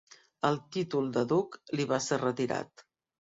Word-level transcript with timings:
El 0.47 0.55
títol 0.77 1.11
de 1.17 1.23
duc 1.33 1.59
li 1.81 1.87
va 1.93 2.01
ser 2.07 2.19
retirat. 2.23 2.85